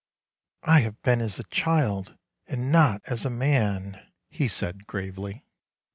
"I 0.63 0.79
have 0.79 0.99
been 1.03 1.21
as 1.21 1.37
a 1.37 1.43
child, 1.43 2.17
and 2.47 2.71
not 2.71 3.03
as 3.05 3.23
a 3.23 3.29
man," 3.29 4.03
he 4.31 4.47
said 4.47 4.87
gravely. 4.87 5.45